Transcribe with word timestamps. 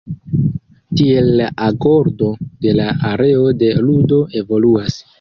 Tiel 1.01 1.29
la 1.41 1.51
agordo 1.67 2.31
de 2.67 2.75
la 2.81 2.91
areo 3.13 3.47
de 3.63 3.73
ludo 3.87 4.23
evoluas. 4.43 5.03